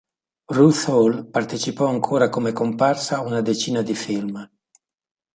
Ruth 0.49 0.85
Hall 0.87 1.25
partecipò 1.29 1.85
ancora 1.85 2.27
come 2.29 2.53
comparsa 2.53 3.17
a 3.17 3.21
una 3.21 3.41
decina 3.41 3.83
di 3.83 3.93
film. 3.93 4.49